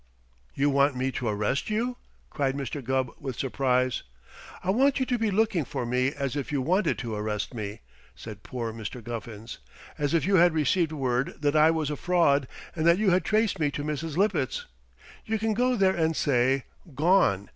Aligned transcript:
"You 0.55 0.71
want 0.71 0.95
me 0.95 1.11
to 1.11 1.27
arrest 1.27 1.69
you!" 1.69 1.95
cried 2.31 2.55
Mr. 2.55 2.83
Gubb 2.83 3.11
with 3.19 3.37
surprise. 3.37 4.01
"I 4.63 4.71
want 4.71 4.99
you 4.99 5.05
to 5.05 5.19
be 5.19 5.29
looking 5.29 5.63
for 5.63 5.85
me 5.85 6.07
as 6.11 6.35
if 6.35 6.51
you 6.51 6.59
wanted 6.59 6.97
to 6.97 7.13
arrest 7.13 7.53
me," 7.53 7.81
said 8.15 8.41
poor 8.41 8.73
Mr. 8.73 9.03
Guffins; 9.03 9.59
"as 9.99 10.15
if 10.15 10.25
you 10.25 10.37
had 10.37 10.55
received 10.55 10.91
word 10.91 11.35
that 11.39 11.55
I 11.55 11.69
was 11.69 11.91
a 11.91 11.95
fraud, 11.95 12.47
and 12.75 12.83
that 12.87 12.97
you 12.97 13.11
had 13.11 13.23
traced 13.23 13.59
me 13.59 13.69
to 13.69 13.83
Mrs. 13.83 14.17
Lippett's. 14.17 14.65
You 15.23 15.37
can 15.37 15.53
go 15.53 15.75
there 15.75 15.95
and 15.95 16.15
say: 16.15 16.63
'Gone! 16.95 17.49